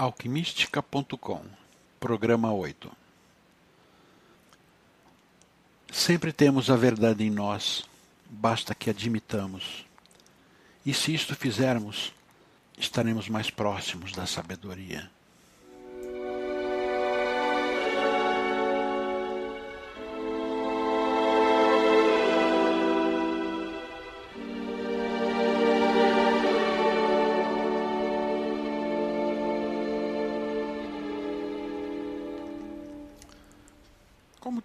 [0.00, 1.42] alquimistica.com
[2.00, 2.90] Programa 8
[5.92, 7.84] Sempre temos a verdade em nós,
[8.24, 9.84] basta que admitamos.
[10.86, 12.14] E se isto fizermos,
[12.78, 15.10] estaremos mais próximos da sabedoria.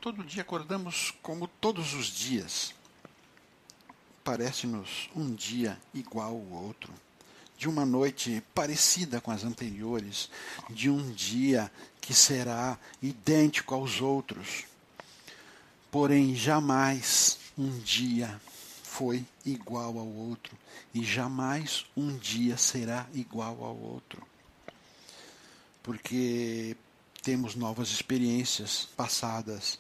[0.06, 2.76] Todo dia acordamos, como todos os dias,
[4.24, 6.94] parece-nos um dia igual ao outro,
[7.58, 10.30] de uma noite parecida com as anteriores,
[10.70, 14.66] de um dia que será idêntico aos outros.
[15.90, 18.40] Porém, jamais um dia
[18.84, 20.56] foi igual ao outro,
[20.94, 24.22] e jamais um dia será igual ao outro.
[25.82, 26.78] Porque
[27.24, 29.80] temos novas experiências passadas.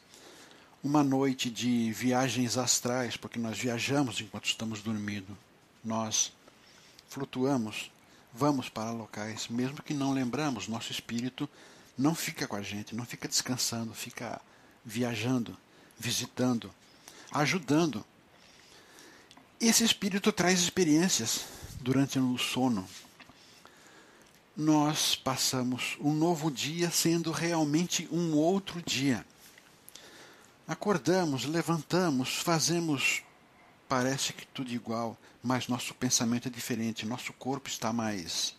[0.85, 5.35] Uma noite de viagens astrais, porque nós viajamos enquanto estamos dormindo.
[5.83, 6.31] Nós
[7.09, 7.89] flutuamos,
[8.31, 11.49] vamos para locais, mesmo que não lembramos, nosso espírito
[11.97, 14.39] não fica com a gente, não fica descansando, fica
[14.85, 15.57] viajando,
[15.97, 16.71] visitando,
[17.31, 18.05] ajudando.
[19.59, 21.45] Esse espírito traz experiências
[21.81, 22.87] durante o sono,
[24.55, 29.25] nós passamos um novo dia sendo realmente um outro dia.
[30.67, 33.21] Acordamos, levantamos, fazemos,
[33.87, 38.55] parece que tudo igual, mas nosso pensamento é diferente, nosso corpo está mais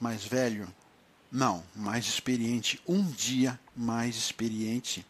[0.00, 0.72] mais velho.
[1.30, 5.04] Não, mais experiente, um dia mais experiente.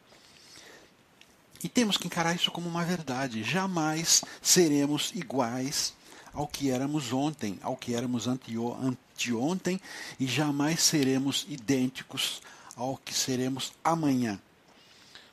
[1.62, 3.44] E temos que encarar isso como uma verdade.
[3.44, 5.94] Jamais seremos iguais
[6.32, 9.80] ao que éramos ontem, ao que éramos anteontem,
[10.18, 12.42] e jamais seremos idênticos
[12.76, 14.40] ao que seremos amanhã.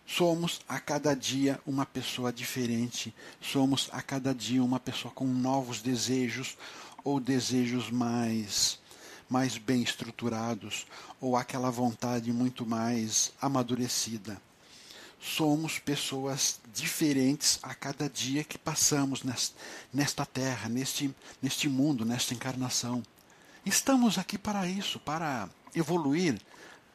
[0.06, 5.82] Somos a cada dia uma pessoa diferente, somos a cada dia uma pessoa com novos
[5.82, 6.58] desejos
[7.04, 8.80] ou desejos mais
[9.28, 10.86] mais bem estruturados
[11.20, 14.40] ou aquela vontade muito mais amadurecida
[15.26, 19.24] somos pessoas diferentes a cada dia que passamos
[19.92, 23.02] nesta terra, neste, neste mundo, nesta encarnação.
[23.66, 26.40] Estamos aqui para isso, para evoluir,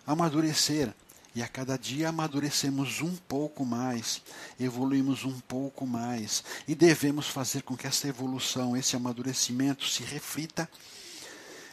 [0.07, 0.95] amadurecer.
[1.35, 4.21] E a cada dia amadurecemos um pouco mais,
[4.59, 6.43] evoluímos um pouco mais.
[6.67, 10.69] E devemos fazer com que essa evolução, esse amadurecimento se reflita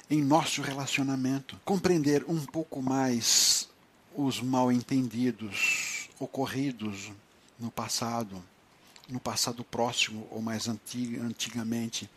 [0.09, 1.59] em nosso relacionamento.
[1.65, 3.67] Compreender um pouco mais
[4.15, 7.11] os mal entendidos, ocorridos
[7.59, 8.43] no passado,
[9.09, 12.09] no passado próximo ou mais antigamente.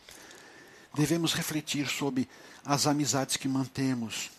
[0.94, 2.28] Devemos refletir sobre
[2.64, 4.30] as amizades que mantemos,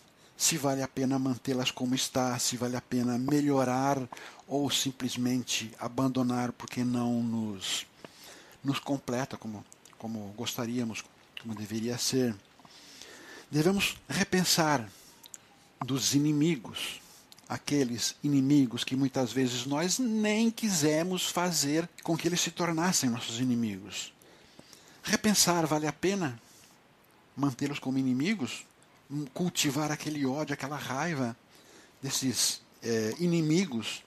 [0.41, 4.09] se vale a pena mantê-las como está, se vale a pena melhorar
[4.47, 7.85] ou simplesmente abandonar porque não nos,
[8.63, 9.63] nos completa como,
[9.99, 11.03] como gostaríamos,
[11.39, 12.35] como deveria ser.
[13.51, 14.89] Devemos repensar
[15.85, 16.99] dos inimigos
[17.47, 23.39] aqueles inimigos que muitas vezes nós nem quisemos fazer com que eles se tornassem nossos
[23.39, 24.11] inimigos.
[25.03, 26.41] Repensar vale a pena
[27.35, 28.65] mantê-los como inimigos?
[29.33, 31.35] Cultivar aquele ódio, aquela raiva
[32.01, 34.03] desses é, inimigos?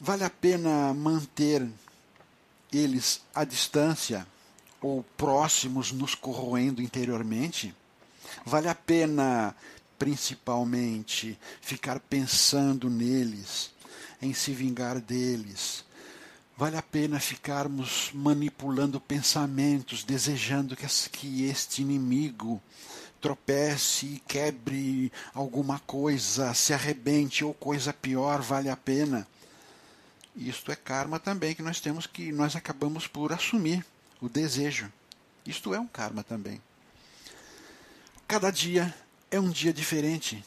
[0.00, 1.66] Vale a pena manter
[2.72, 4.26] eles à distância
[4.80, 7.74] ou próximos, nos corroendo interiormente?
[8.44, 9.54] Vale a pena
[9.98, 13.70] principalmente ficar pensando neles,
[14.20, 15.84] em se vingar deles.
[16.56, 22.60] Vale a pena ficarmos manipulando pensamentos, desejando que este inimigo
[23.22, 29.26] tropece quebre alguma coisa, se arrebente ou coisa pior, vale a pena.
[30.34, 33.86] Isto é karma também que nós temos que nós acabamos por assumir
[34.20, 34.92] o desejo.
[35.46, 36.60] Isto é um karma também.
[38.26, 38.92] Cada dia
[39.30, 40.44] é um dia diferente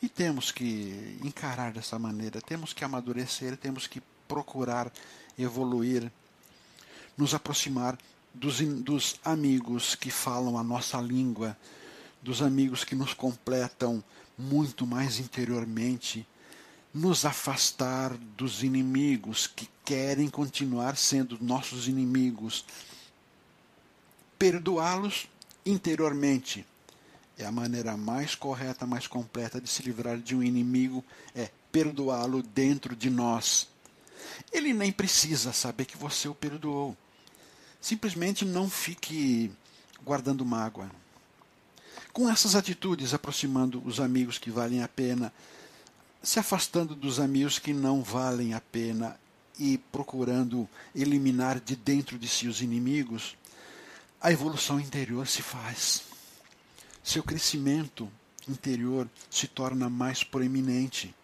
[0.00, 4.92] e temos que encarar dessa maneira, temos que amadurecer, temos que procurar
[5.36, 6.12] evoluir,
[7.16, 7.98] nos aproximar
[8.32, 11.56] dos, dos amigos que falam a nossa língua,
[12.22, 14.02] dos amigos que nos completam
[14.36, 16.26] muito mais interiormente,
[16.92, 22.64] nos afastar dos inimigos que querem continuar sendo nossos inimigos,
[24.38, 25.28] perdoá-los
[25.64, 26.64] interiormente
[27.38, 31.04] é a maneira mais correta, mais completa de se livrar de um inimigo
[31.34, 33.68] é perdoá-lo dentro de nós.
[34.52, 36.96] Ele nem precisa saber que você o perdoou.
[37.80, 39.52] Simplesmente não fique
[40.04, 40.90] guardando mágoa.
[42.18, 45.32] Com essas atitudes, aproximando os amigos que valem a pena,
[46.20, 49.16] se afastando dos amigos que não valem a pena
[49.56, 53.36] e procurando eliminar de dentro de si os inimigos,
[54.20, 56.02] a evolução interior se faz.
[57.04, 58.10] Seu crescimento
[58.48, 61.14] interior se torna mais proeminente.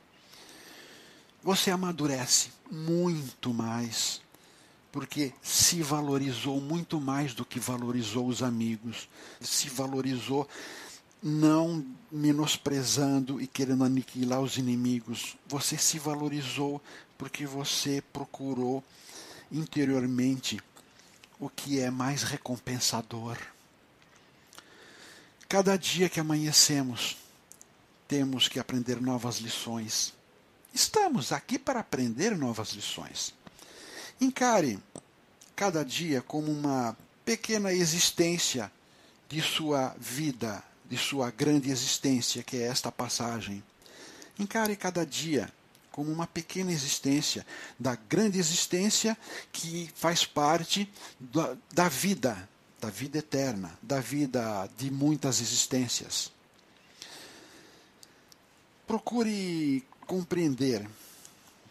[1.43, 4.23] Você amadurece muito mais,
[4.93, 9.09] porque se valorizou muito mais do que valorizou os amigos,
[9.41, 10.49] se valorizou
[11.27, 11.83] não
[12.13, 15.39] menosprezando e querendo aniquilar os inimigos.
[15.47, 16.83] Você se valorizou
[17.17, 18.85] porque você procurou
[19.51, 20.61] interiormente
[21.41, 23.39] o que é mais recompensador.
[25.49, 27.17] Cada dia que amanhecemos,
[28.07, 30.13] temos que aprender novas lições.
[30.75, 33.33] Estamos aqui para aprender novas lições.
[34.21, 34.79] Encare
[35.57, 36.95] cada dia como uma
[37.25, 38.71] pequena existência
[39.27, 40.63] de sua vida
[40.95, 43.65] de sua grande existência, que é esta passagem.
[44.39, 45.53] Encare cada dia
[45.91, 47.45] como uma pequena existência
[47.79, 49.19] da grande existência
[49.53, 50.89] que faz parte
[51.19, 52.49] da, da vida,
[52.81, 56.31] da vida eterna, da vida de muitas existências.
[58.87, 60.89] Procure compreender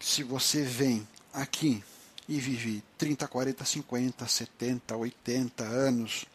[0.01, 1.81] se você vem aqui
[2.27, 6.25] e vive 30, 40, 50, 70, 80 anos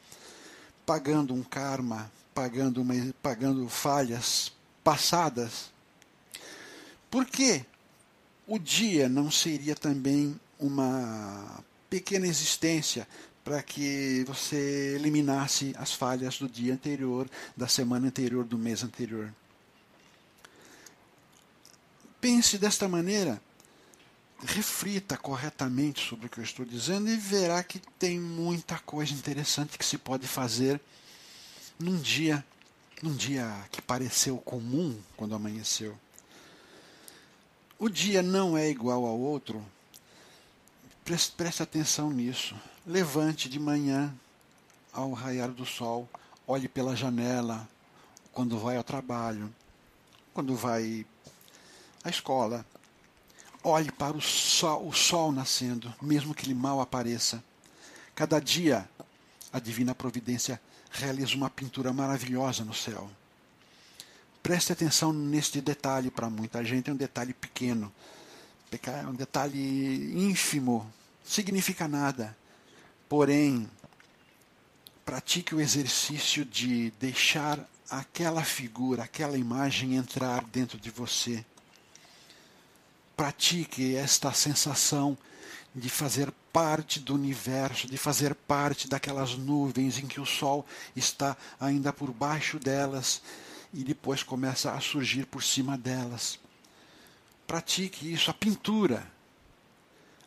[0.86, 4.52] pagando um karma pagando, uma, pagando falhas
[4.84, 5.72] passadas,
[7.10, 7.64] por que
[8.46, 13.08] o dia não seria também uma pequena existência
[13.42, 19.34] para que você eliminasse as falhas do dia anterior, da semana anterior, do mês anterior?
[22.20, 23.42] Pense desta maneira,
[24.44, 29.76] reflita corretamente sobre o que eu estou dizendo e verá que tem muita coisa interessante
[29.76, 30.80] que se pode fazer
[31.78, 32.44] num dia,
[33.02, 35.96] num dia que pareceu comum quando amanheceu.
[37.78, 39.64] O dia não é igual ao outro.
[41.04, 42.56] Preste, preste atenção nisso.
[42.84, 44.12] Levante de manhã
[44.92, 46.08] ao raiar do sol,
[46.46, 47.68] olhe pela janela
[48.32, 49.54] quando vai ao trabalho,
[50.34, 51.06] quando vai
[52.02, 52.66] à escola.
[53.62, 57.42] Olhe para o sol, o sol nascendo, mesmo que ele mal apareça.
[58.14, 58.88] Cada dia
[59.52, 60.60] a divina providência
[60.90, 63.10] realiza uma pintura maravilhosa no céu.
[64.42, 67.92] Preste atenção neste detalhe para muita gente, é um detalhe pequeno,
[68.70, 70.90] é um detalhe ínfimo,
[71.24, 72.36] significa nada.
[73.08, 73.68] Porém,
[75.04, 77.58] pratique o exercício de deixar
[77.90, 81.44] aquela figura, aquela imagem entrar dentro de você.
[83.16, 85.16] Pratique esta sensação
[85.74, 90.66] de fazer parte do universo, de fazer parte daquelas nuvens em que o sol
[90.96, 93.22] está ainda por baixo delas
[93.72, 96.36] e depois começa a surgir por cima delas.
[97.46, 99.06] Pratique isso, a pintura.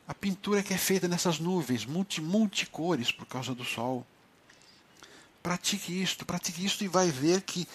[0.07, 4.07] A pintura que é feita nessas nuvens, multi, multicores por causa do sol.
[5.44, 7.68] Pratique isto, pratique isto e vai ver que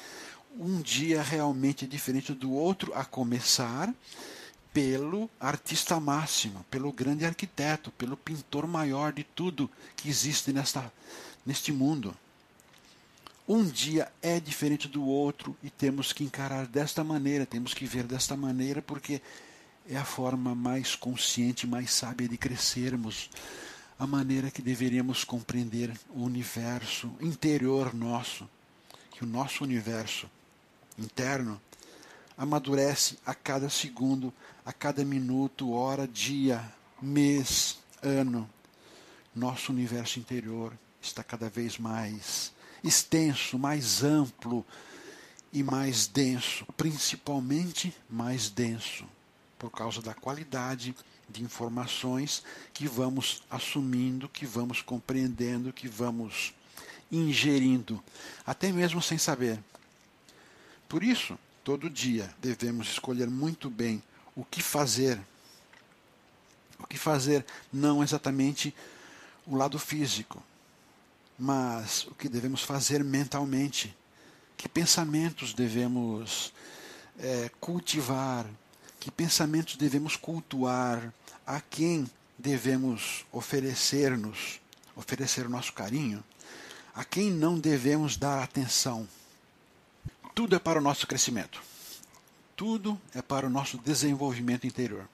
[0.58, 3.92] um dia realmente é diferente do outro, a começar
[4.76, 10.92] pelo artista máximo, pelo grande arquiteto, pelo pintor maior de tudo que existe nesta,
[11.46, 12.14] neste mundo.
[13.48, 18.04] Um dia é diferente do outro e temos que encarar desta maneira, temos que ver
[18.04, 19.22] desta maneira, porque
[19.88, 23.30] é a forma mais consciente, mais sábia de crescermos,
[23.98, 28.46] a maneira que deveríamos compreender o universo interior nosso,
[29.10, 30.28] que o nosso universo
[30.98, 31.58] interno
[32.36, 34.32] amadurece a cada segundo,
[34.64, 36.62] a cada minuto, hora, dia,
[37.00, 38.48] mês, ano.
[39.34, 42.52] Nosso universo interior está cada vez mais
[42.82, 44.64] extenso, mais amplo
[45.52, 49.06] e mais denso, principalmente mais denso,
[49.58, 50.94] por causa da qualidade
[51.28, 56.54] de informações que vamos assumindo, que vamos compreendendo, que vamos
[57.10, 58.02] ingerindo,
[58.44, 59.58] até mesmo sem saber.
[60.88, 64.00] Por isso, Todo dia devemos escolher muito bem
[64.36, 65.20] o que fazer.
[66.78, 68.72] O que fazer não exatamente
[69.44, 70.40] o lado físico,
[71.36, 73.92] mas o que devemos fazer mentalmente.
[74.56, 76.52] Que pensamentos devemos
[77.18, 78.46] é, cultivar,
[79.00, 81.12] que pensamentos devemos cultuar,
[81.44, 82.08] a quem
[82.38, 84.60] devemos oferecer-nos,
[84.94, 86.22] oferecer o nosso carinho,
[86.94, 89.08] a quem não devemos dar atenção.
[90.36, 91.62] Tudo é para o nosso crescimento.
[92.54, 95.08] Tudo é para o nosso desenvolvimento interior.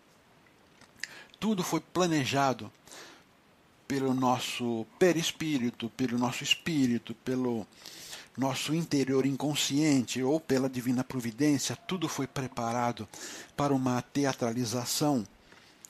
[1.38, 2.72] Tudo foi planejado
[3.86, 7.64] pelo nosso perispírito, pelo nosso espírito, pelo,
[8.36, 13.08] nosso interior inconsciente ou pela divina providência, tudo foi preparado
[13.56, 15.24] para uma teatralização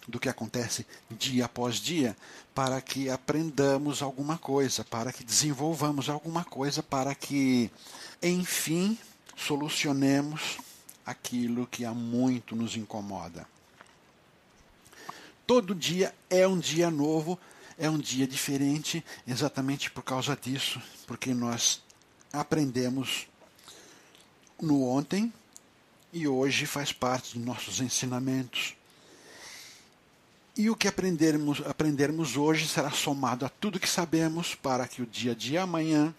[0.06, 2.14] do que acontece dia após dia,
[2.54, 7.70] para que aprendamos alguma coisa, para que desenvolvamos alguma coisa, para que,
[8.20, 8.98] enfim,
[9.36, 10.58] solucionemos
[11.04, 13.46] aquilo que há muito nos incomoda.
[15.46, 17.38] Todo dia é um dia novo,
[17.76, 21.82] é um dia diferente, exatamente por causa disso, porque nós
[22.32, 23.26] aprendemos
[24.60, 25.32] no ontem
[26.12, 28.76] e hoje faz parte dos nossos ensinamentos.
[30.56, 35.06] E o que aprendermos, aprendermos hoje será somado a tudo que sabemos para que o
[35.06, 36.14] dia de amanhã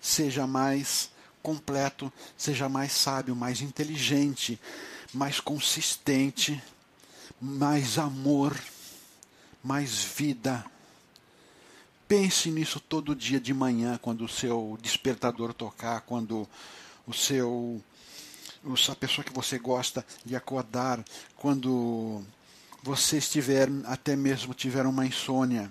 [0.00, 1.10] seja mais
[1.42, 4.60] completo, seja mais sábio, mais inteligente,
[5.12, 6.62] mais consistente,
[7.40, 8.56] mais amor,
[9.62, 10.64] mais vida.
[12.06, 16.48] Pense nisso todo dia de manhã, quando o seu despertador tocar, quando
[17.06, 17.82] o seu
[18.90, 21.02] a pessoa que você gosta de acordar,
[21.36, 22.22] quando
[22.82, 25.70] você estiver, até mesmo tiver uma insônia,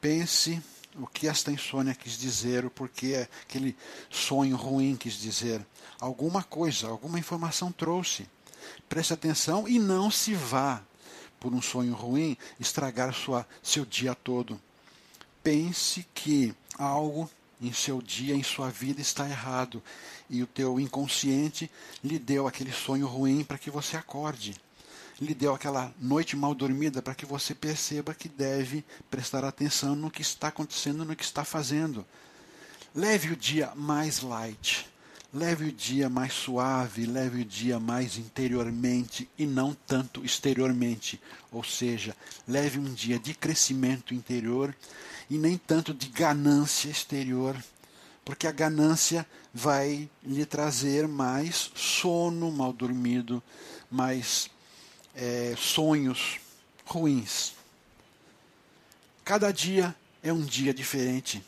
[0.00, 0.62] pense
[0.96, 3.76] o que esta insônia quis dizer, o porquê aquele
[4.10, 5.64] sonho ruim quis dizer.
[5.98, 8.26] Alguma coisa, alguma informação trouxe.
[8.88, 10.82] Preste atenção e não se vá
[11.40, 14.60] por um sonho ruim estragar sua, seu dia todo.
[15.42, 17.28] Pense que algo
[17.60, 19.82] em seu dia, em sua vida está errado
[20.28, 21.70] e o teu inconsciente
[22.02, 24.54] lhe deu aquele sonho ruim para que você acorde
[25.20, 30.10] lhe deu aquela noite mal dormida para que você perceba que deve prestar atenção no
[30.10, 32.04] que está acontecendo, no que está fazendo.
[32.94, 34.86] Leve o dia mais light,
[35.32, 41.20] leve o dia mais suave, leve o dia mais interiormente e não tanto exteriormente.
[41.50, 42.14] Ou seja,
[42.46, 44.74] leve um dia de crescimento interior
[45.30, 47.56] e nem tanto de ganância exterior,
[48.24, 53.42] porque a ganância vai lhe trazer mais sono mal dormido,
[53.90, 54.50] mais
[55.14, 56.38] é, sonhos
[56.84, 57.54] ruins.
[59.24, 61.42] Cada dia é um dia diferente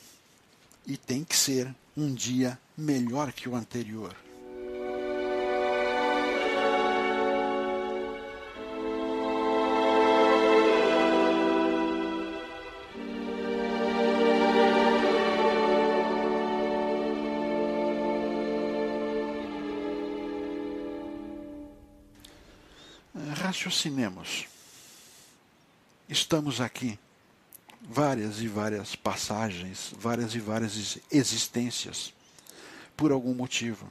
[0.86, 4.23] e tem que ser um dia melhor que o anterior.
[23.54, 24.46] Raciocinemos.
[26.08, 26.98] Estamos aqui,
[27.80, 32.12] várias e várias passagens, várias e várias existências,
[32.96, 33.88] por algum motivo.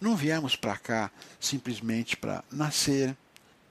[0.00, 1.10] Não viemos para cá
[1.40, 3.16] simplesmente para nascer,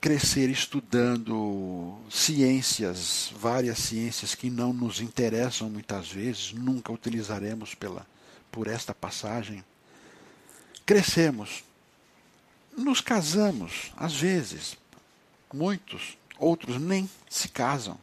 [0.02, 8.06] crescer estudando ciências, várias ciências que não nos interessam muitas vezes, nunca utilizaremos pela,
[8.52, 9.64] por esta passagem.
[10.84, 11.64] Crescemos,
[12.76, 14.78] nos casamos, às vezes,
[15.52, 17.98] muitos, outros nem se casam.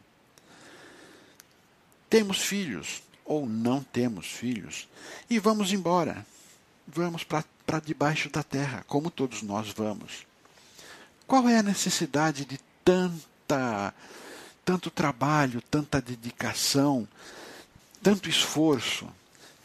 [2.08, 4.88] Temos filhos ou não temos filhos
[5.28, 6.26] e vamos embora.
[6.86, 7.44] Vamos para
[7.84, 10.26] debaixo da terra, como todos nós vamos.
[11.26, 13.92] Qual é a necessidade de tanta
[14.64, 17.08] tanto trabalho, tanta dedicação,
[18.02, 19.08] tanto esforço,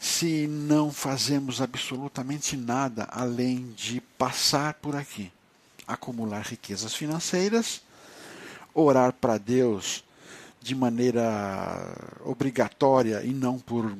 [0.00, 5.30] se não fazemos absolutamente nada além de passar por aqui?
[5.86, 7.82] Acumular riquezas financeiras,
[8.74, 10.04] orar para Deus
[10.60, 11.22] de maneira
[12.24, 13.96] obrigatória e não por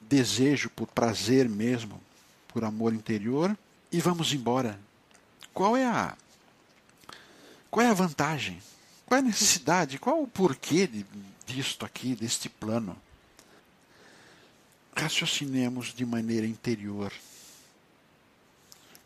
[0.00, 2.00] desejo, por prazer mesmo,
[2.46, 3.56] por amor interior,
[3.90, 4.78] e vamos embora.
[5.52, 6.16] Qual é a
[7.70, 8.60] qual é a vantagem?
[9.04, 9.98] Qual é a necessidade?
[9.98, 10.88] Qual o porquê
[11.46, 12.96] disto aqui, deste plano?
[14.96, 17.12] Raciocinemos de maneira interior.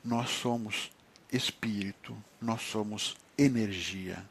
[0.04, 0.90] Nós somos
[1.32, 4.22] espírito, nós somos energia.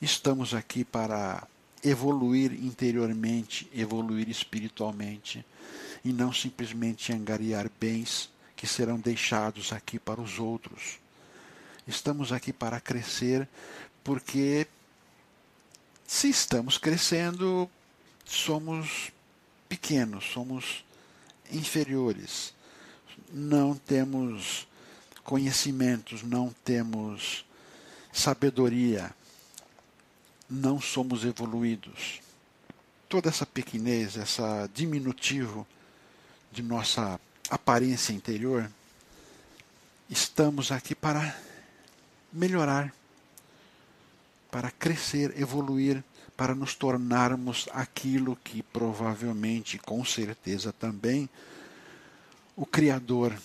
[0.00, 1.46] Estamos aqui para
[1.82, 5.44] evoluir interiormente, evoluir espiritualmente
[6.04, 10.98] e não simplesmente angariar bens que serão deixados aqui para os outros.
[11.86, 13.48] Estamos aqui para crescer
[14.02, 14.66] porque
[16.06, 17.68] se estamos crescendo,
[18.24, 19.10] somos
[19.68, 20.84] pequenos, somos
[21.50, 22.54] inferiores.
[23.32, 24.66] Não temos
[25.24, 27.44] conhecimentos, não temos
[28.12, 29.10] sabedoria,
[30.48, 32.20] não somos evoluídos.
[33.08, 35.66] Toda essa pequenez, essa diminutivo
[36.52, 37.18] de nossa
[37.50, 38.70] aparência interior,
[40.08, 41.36] estamos aqui para
[42.32, 42.94] melhorar,
[44.50, 46.04] para crescer, evoluir,
[46.36, 51.28] para nos tornarmos aquilo que provavelmente, com certeza também,
[52.56, 53.36] o Criador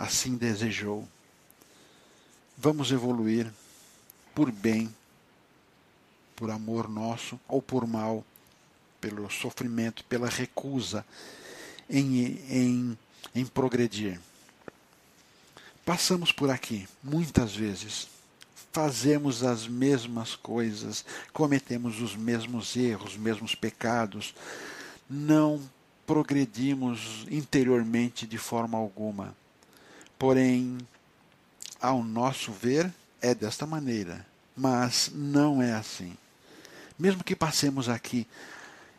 [0.00, 1.06] assim desejou.
[2.56, 3.52] Vamos evoluir
[4.34, 4.92] por bem,
[6.34, 8.24] por amor nosso ou por mal,
[8.98, 11.04] pelo sofrimento, pela recusa
[11.88, 12.98] em, em,
[13.34, 14.18] em progredir.
[15.84, 18.08] Passamos por aqui muitas vezes,
[18.72, 24.34] fazemos as mesmas coisas, cometemos os mesmos erros, os mesmos pecados,
[25.08, 25.60] não
[26.06, 29.38] progredimos interiormente de forma alguma.
[30.20, 30.76] Porém,
[31.80, 36.14] ao nosso ver, é desta maneira, mas não é assim.
[36.98, 38.26] Mesmo que passemos aqui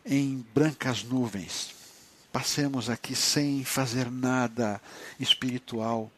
[0.04, 1.76] em brancas nuvens,
[2.34, 4.82] passemos aqui sem fazer nada
[5.20, 6.12] espiritual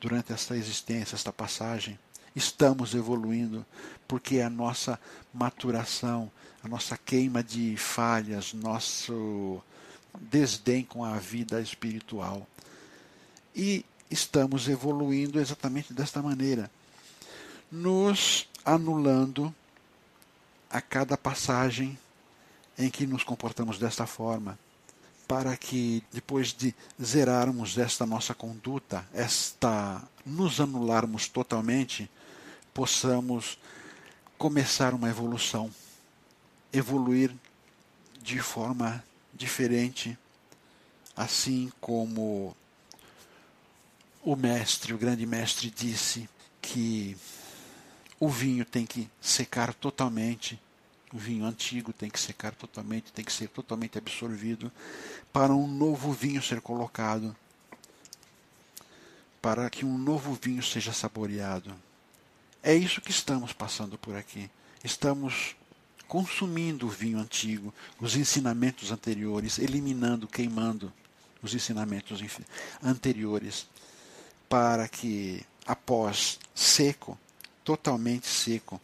[0.00, 1.96] durante esta existência, esta passagem,
[2.34, 3.64] estamos evoluindo,
[4.08, 4.98] porque a nossa
[5.32, 6.28] maturação,
[6.60, 9.62] a nossa queima de falhas, nosso
[10.20, 12.44] desdém com a vida espiritual.
[13.54, 16.70] E estamos evoluindo exatamente desta maneira,
[17.70, 19.54] nos anulando
[20.68, 21.98] a cada passagem
[22.76, 24.58] em que nos comportamos desta forma,
[25.28, 32.10] para que depois de zerarmos esta nossa conduta, esta nos anularmos totalmente,
[32.74, 33.58] possamos
[34.36, 35.70] começar uma evolução,
[36.72, 37.34] evoluir
[38.22, 40.18] de forma diferente,
[41.16, 42.56] assim como
[44.22, 46.28] o mestre, o grande mestre, disse
[46.60, 47.16] que
[48.18, 50.60] o vinho tem que secar totalmente,
[51.12, 54.70] o vinho antigo tem que secar totalmente, tem que ser totalmente absorvido,
[55.32, 57.34] para um novo vinho ser colocado,
[59.40, 61.74] para que um novo vinho seja saboreado.
[62.62, 64.50] É isso que estamos passando por aqui.
[64.84, 65.56] Estamos
[66.06, 70.92] consumindo o vinho antigo, os ensinamentos anteriores, eliminando, queimando
[71.42, 72.20] os ensinamentos
[72.82, 73.66] anteriores
[74.50, 77.16] para que, após seco,
[77.62, 78.80] totalmente seco,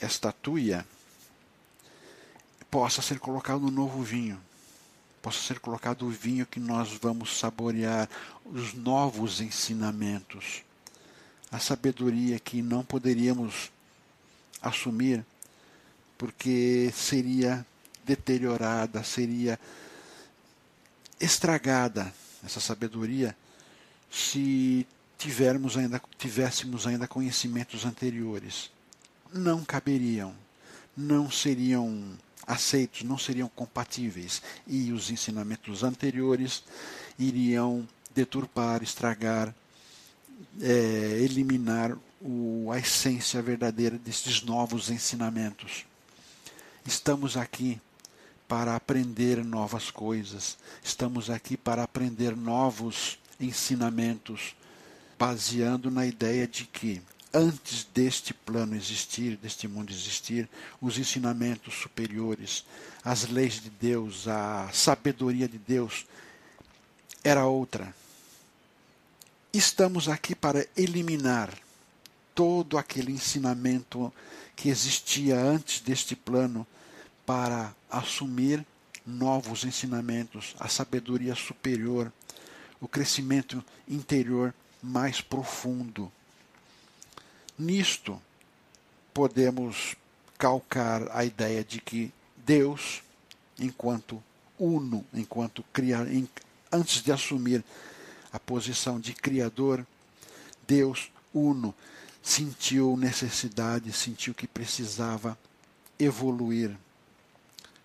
[0.00, 0.86] esta tuia
[2.70, 4.40] possa ser colocado no novo vinho,
[5.20, 8.08] possa ser colocado o vinho que nós vamos saborear,
[8.44, 10.62] os novos ensinamentos,
[11.50, 13.72] a sabedoria que não poderíamos
[14.62, 15.26] assumir
[16.16, 17.66] porque seria
[18.04, 19.58] deteriorada, seria
[21.18, 23.36] estragada essa sabedoria
[24.16, 24.86] se
[25.18, 28.70] tivermos ainda, tivéssemos ainda conhecimentos anteriores.
[29.30, 30.34] Não caberiam,
[30.96, 36.64] não seriam aceitos, não seriam compatíveis, e os ensinamentos anteriores
[37.18, 39.54] iriam deturpar, estragar,
[40.62, 45.84] é, eliminar o, a essência verdadeira desses novos ensinamentos.
[46.86, 47.78] Estamos aqui
[48.48, 54.54] para aprender novas coisas, estamos aqui para aprender novos ensinamentos,
[55.18, 60.48] baseando na ideia de que antes deste plano existir, deste mundo existir,
[60.80, 62.64] os ensinamentos superiores,
[63.04, 66.06] as leis de Deus, a sabedoria de Deus
[67.22, 67.94] era outra.
[69.52, 71.52] Estamos aqui para eliminar
[72.34, 74.12] todo aquele ensinamento
[74.54, 76.66] que existia antes deste plano
[77.24, 78.64] para assumir
[79.04, 82.12] novos ensinamentos, a sabedoria superior,
[82.80, 86.10] o crescimento interior mais profundo.
[87.58, 88.20] Nisto,
[89.12, 89.96] podemos
[90.38, 93.02] calcar a ideia de que Deus,
[93.58, 94.22] enquanto
[94.58, 96.06] uno, enquanto cria,
[96.70, 97.64] antes de assumir
[98.32, 99.86] a posição de criador,
[100.66, 101.74] Deus uno
[102.22, 105.38] sentiu necessidade, sentiu que precisava
[105.98, 106.76] evoluir.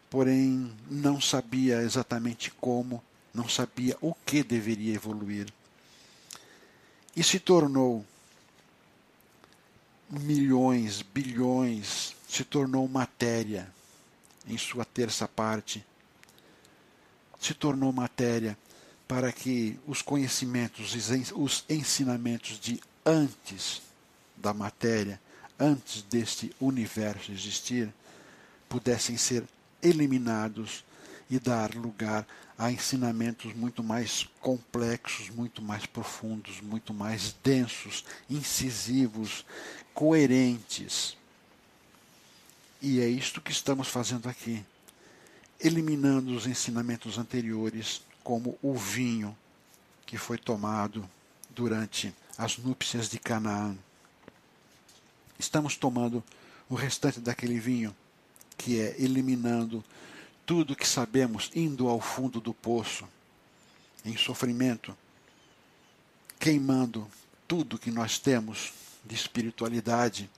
[0.10, 3.02] Porém, não sabia exatamente como
[3.34, 5.48] não sabia o que deveria evoluir.
[7.16, 8.06] E se tornou
[10.10, 13.74] milhões, bilhões, se tornou matéria
[14.48, 15.86] em sua terça parte.
[17.40, 18.58] Se tornou matéria
[19.08, 20.96] para que os conhecimentos,
[21.36, 23.82] os ensinamentos de antes
[24.38, 25.20] da matéria,
[25.60, 27.94] antes deste universo existir,
[28.70, 29.44] pudessem ser
[29.82, 30.84] eliminados
[31.32, 39.46] e dar lugar a ensinamentos muito mais complexos, muito mais profundos, muito mais densos, incisivos,
[39.94, 41.16] coerentes.
[42.82, 44.62] E é isto que estamos fazendo aqui,
[45.58, 49.36] eliminando os ensinamentos anteriores, como o vinho
[50.06, 51.10] que foi tomado
[51.50, 53.74] durante as núpcias de Canaã.
[55.40, 56.22] Estamos tomando
[56.70, 57.96] o restante daquele vinho,
[58.58, 59.82] que é eliminando
[60.46, 63.08] tudo que sabemos indo ao fundo do poço,
[64.04, 64.96] em sofrimento,
[66.40, 67.08] queimando
[67.48, 68.74] tudo que nós temos
[69.06, 70.30] de espiritualidade,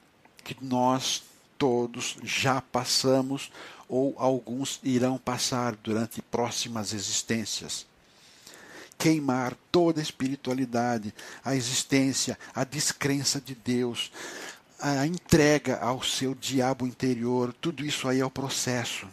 [0.43, 1.23] que nós
[1.57, 3.51] todos já passamos
[3.87, 7.85] ou alguns irão passar durante próximas existências.
[8.97, 11.13] Queimar toda a espiritualidade,
[11.43, 14.11] a existência, a descrença de Deus,
[14.79, 19.07] a entrega ao seu diabo interior, tudo isso aí é o processo.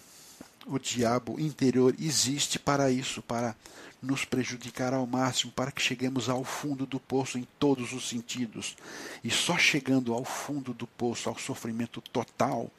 [0.66, 3.57] O diabo interior existe para isso, para
[4.03, 8.77] nos prejudicar ao máximo, para que cheguemos ao fundo do poço em todos os sentidos.
[9.23, 12.70] E só chegando ao fundo do poço, ao sofrimento total,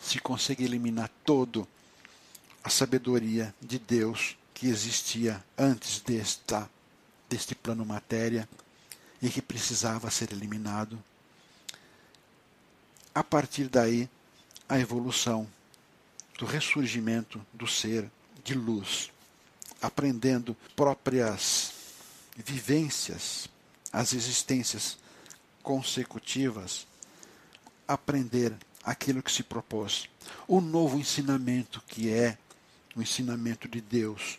[0.00, 1.66] se consegue eliminar todo
[2.62, 6.68] a sabedoria de Deus que existia antes desta,
[7.28, 8.48] deste plano matéria
[9.22, 11.02] e que precisava ser eliminado.
[13.14, 14.08] A partir daí,
[14.68, 15.48] a evolução
[16.38, 18.08] do ressurgimento do ser
[18.44, 19.10] de luz,
[19.82, 21.72] aprendendo próprias
[22.36, 23.48] vivências,
[23.92, 24.96] as existências
[25.62, 26.86] consecutivas,
[27.86, 30.08] aprender aquilo que se propôs.
[30.46, 32.38] O novo ensinamento que é
[32.94, 34.38] o ensinamento de Deus.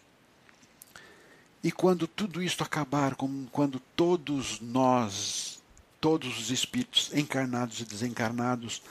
[1.61, 5.61] E quando tudo isto acabar, como quando todos nós,
[5.99, 8.81] todos os espíritos encarnados e desencarnados,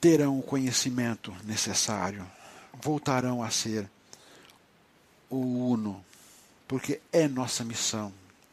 [0.00, 2.26] terão o conhecimento necessário,
[2.82, 3.88] voltarão a ser
[5.28, 6.04] o uno,
[6.68, 8.12] porque é nossa missão,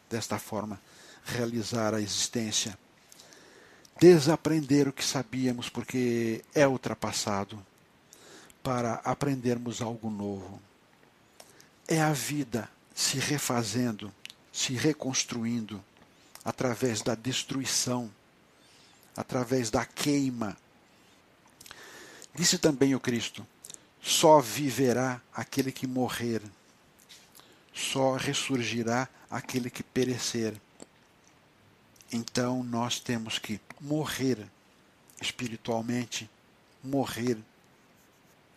[0.09, 0.79] desta forma,
[1.25, 2.77] realizar a existência
[3.99, 7.63] desaprender o que sabíamos, porque é ultrapassado,
[8.61, 10.61] para aprendermos algo novo.
[11.87, 14.13] É a vida se refazendo,
[14.51, 15.83] se reconstruindo
[16.43, 18.09] através da destruição,
[19.15, 20.57] através da queima.
[22.35, 23.45] Disse também o Cristo:
[24.01, 26.41] só viverá aquele que morrer,
[27.73, 30.53] só ressurgirá aquele que perecer.
[32.11, 34.47] Então nós temos que morrer
[35.21, 36.29] espiritualmente,
[36.83, 37.37] morrer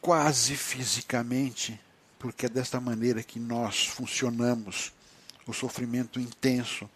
[0.00, 1.80] quase fisicamente,
[2.18, 4.92] porque é desta maneira que nós funcionamos.
[5.46, 6.90] O sofrimento intenso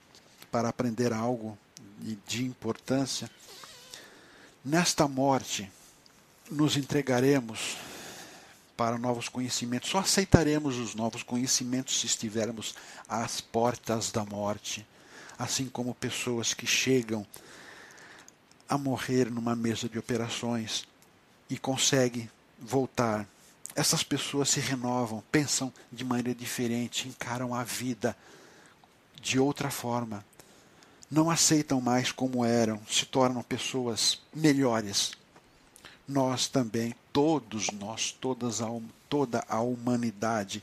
[0.50, 1.56] para aprender algo
[2.26, 3.30] de importância.
[4.64, 5.70] Nesta morte,
[6.50, 7.76] nos entregaremos
[8.76, 9.90] para novos conhecimentos.
[9.90, 12.74] Só aceitaremos os novos conhecimentos se estivermos
[13.08, 14.86] às portas da morte
[15.40, 17.26] assim como pessoas que chegam
[18.68, 20.86] a morrer numa mesa de operações
[21.48, 23.26] e conseguem voltar.
[23.74, 28.14] Essas pessoas se renovam, pensam de maneira diferente, encaram a vida
[29.18, 30.22] de outra forma.
[31.10, 35.12] Não aceitam mais como eram, se tornam pessoas melhores.
[36.10, 38.66] Nós também, todos nós, todas a,
[39.08, 40.60] toda a humanidade,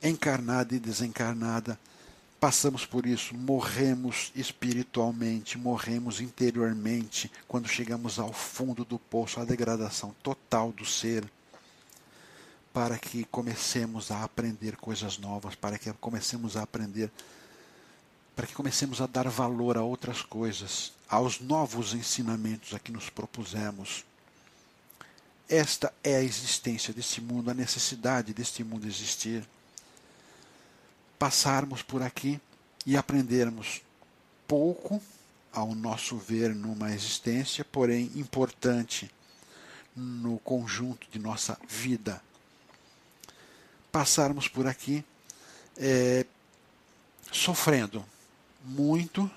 [0.00, 1.76] encarnada e desencarnada,
[2.38, 10.14] passamos por isso, morremos espiritualmente, morremos interiormente quando chegamos ao fundo do poço, a degradação
[10.22, 11.24] total do ser,
[12.72, 17.10] para que comecemos a aprender coisas novas, para que comecemos a aprender,
[18.36, 23.10] para que comecemos a dar valor a outras coisas, aos novos ensinamentos a que nos
[23.10, 24.04] propusemos.
[25.48, 29.46] Esta é a existência deste mundo, a necessidade deste mundo existir
[31.18, 32.40] passarmos por aqui
[32.84, 33.80] e aprendermos
[34.48, 35.00] pouco,
[35.52, 39.10] ao nosso ver, numa existência, porém importante
[39.94, 42.20] no conjunto de nossa vida.
[43.92, 45.04] Passarmos por aqui
[45.76, 46.26] é,
[47.30, 48.04] sofrendo
[48.64, 49.30] muito,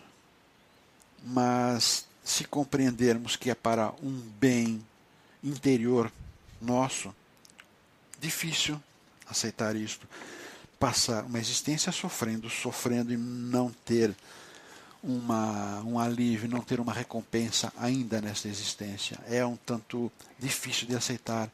[1.24, 4.84] mas se compreendermos que é para um bem
[5.46, 6.12] interior
[6.62, 7.16] nosso,
[8.20, 8.82] difícil
[9.30, 10.08] aceitar isto
[10.80, 14.16] passar uma existência sofrendo, sofrendo e não ter
[15.02, 19.18] uma, um alívio, não ter uma recompensa ainda nesta existência.
[19.28, 21.50] É um tanto difícil de aceitar.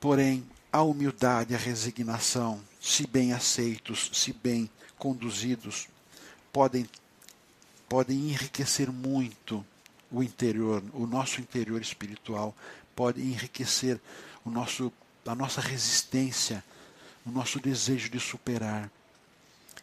[0.00, 5.88] Porém, a humildade, a resignação, se bem aceitos, se bem conduzidos,
[6.52, 6.88] podem,
[7.88, 9.64] podem enriquecer muito
[10.10, 12.54] o interior, o nosso interior espiritual,
[12.96, 14.00] pode enriquecer
[14.44, 14.92] o nosso,
[15.24, 16.64] a nossa resistência
[17.26, 18.88] o nosso desejo de superar.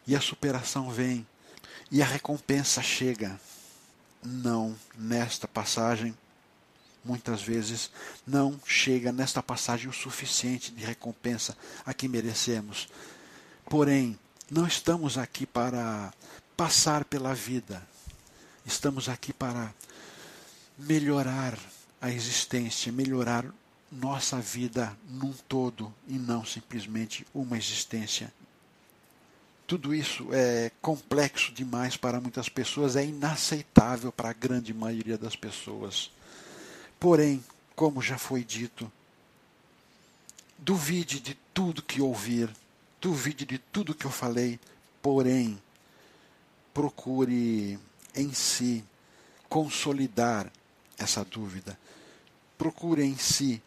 [0.07, 1.27] E a superação vem
[1.91, 3.39] e a recompensa chega.
[4.23, 6.17] Não nesta passagem,
[7.03, 7.91] muitas vezes
[8.25, 12.87] não chega nesta passagem o suficiente de recompensa a que merecemos.
[13.65, 14.17] Porém,
[14.49, 16.13] não estamos aqui para
[16.55, 17.85] passar pela vida.
[18.65, 19.73] Estamos aqui para
[20.77, 21.57] melhorar
[22.03, 23.45] a existência, melhorar
[23.89, 28.33] nossa vida num todo e não simplesmente uma existência.
[29.65, 35.37] Tudo isso é complexo demais para muitas pessoas, é inaceitável para a grande maioria das
[35.37, 36.11] pessoas.
[36.99, 37.41] Porém,
[37.73, 38.91] como já foi dito,
[40.57, 42.49] duvide de tudo que ouvir,
[42.99, 44.59] duvide de tudo que eu falei,
[45.01, 45.57] porém,
[46.73, 47.79] procure
[48.13, 48.83] em si
[49.47, 50.51] consolidar
[50.97, 51.77] essa dúvida.
[52.57, 53.61] Procure em si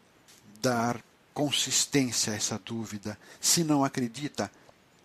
[0.60, 1.02] dar
[1.34, 3.18] consistência a essa dúvida.
[3.40, 4.50] Se não acredita,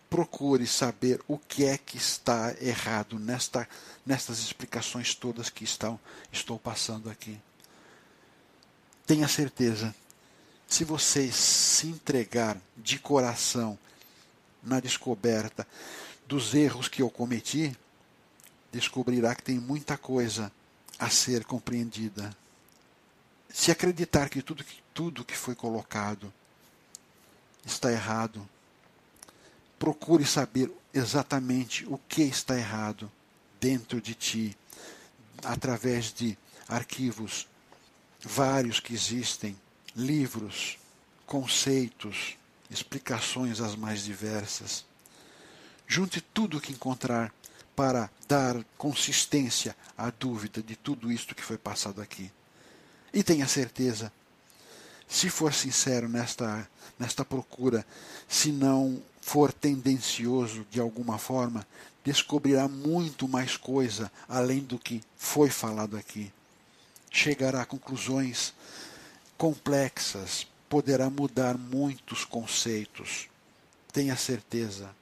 [0.09, 3.67] procure saber o que é que está errado nesta,
[4.05, 5.99] nestas explicações todas que estão,
[6.31, 7.39] estou passando aqui.
[9.05, 9.93] Tenha certeza,
[10.67, 13.77] se você se entregar de coração
[14.63, 15.67] na descoberta
[16.27, 17.75] dos erros que eu cometi,
[18.71, 20.51] descobrirá que tem muita coisa
[21.01, 22.37] a ser compreendida.
[23.49, 26.31] Se acreditar que tudo que, tudo que foi colocado
[27.65, 28.47] está errado,
[29.79, 33.11] procure saber exatamente o que está errado
[33.59, 34.57] dentro de ti,
[35.43, 36.37] através de
[36.67, 37.47] arquivos
[38.19, 39.57] vários que existem,
[39.95, 40.77] livros,
[41.25, 42.37] conceitos,
[42.69, 44.85] explicações as mais diversas.
[45.87, 47.33] Junte tudo o que encontrar
[47.81, 52.31] para dar consistência à dúvida de tudo isto que foi passado aqui.
[53.11, 54.13] E tenha certeza,
[55.09, 57.83] se for sincero nesta, nesta procura,
[58.29, 61.65] se não for tendencioso de alguma forma,
[62.05, 66.31] descobrirá muito mais coisa além do que foi falado aqui.
[67.09, 68.53] Chegará a conclusões
[69.39, 73.27] complexas, poderá mudar muitos conceitos.
[73.91, 75.00] Tenha certeza.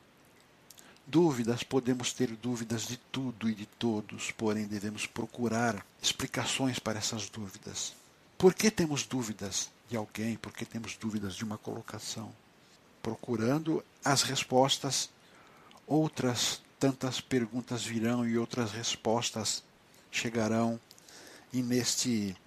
[1.10, 7.28] Dúvidas, podemos ter dúvidas de tudo e de todos, porém devemos procurar explicações para essas
[7.28, 7.94] dúvidas.
[8.38, 10.36] Por que temos dúvidas de alguém?
[10.36, 12.32] Por que temos dúvidas de uma colocação?
[13.02, 15.10] Procurando as respostas,
[15.88, 19.64] outras tantas perguntas virão e outras respostas
[20.12, 20.80] chegarão,
[21.52, 22.38] e neste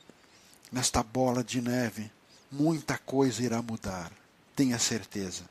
[0.71, 2.09] nesta bola de neve
[2.51, 4.13] muita coisa irá mudar,
[4.55, 5.51] tenha certeza.